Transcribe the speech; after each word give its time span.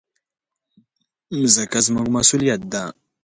مځکه 1.39 1.79
زموږ 1.85 2.07
مسؤلیت 2.15 2.61
ده. 2.71 2.83